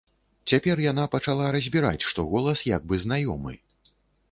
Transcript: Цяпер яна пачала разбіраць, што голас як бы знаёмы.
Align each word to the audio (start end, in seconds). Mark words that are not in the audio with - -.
Цяпер 0.51 0.79
яна 0.91 1.05
пачала 1.15 1.51
разбіраць, 1.57 2.07
што 2.13 2.27
голас 2.33 2.65
як 2.75 2.89
бы 2.91 3.03
знаёмы. 3.07 3.53